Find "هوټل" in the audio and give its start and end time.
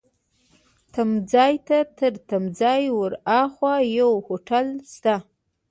4.27-4.67